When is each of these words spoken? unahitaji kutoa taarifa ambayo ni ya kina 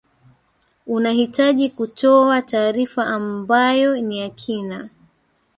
unahitaji 0.87 1.69
kutoa 1.69 2.41
taarifa 2.41 3.05
ambayo 3.07 3.97
ni 4.01 4.19
ya 4.19 4.29
kina 4.29 4.89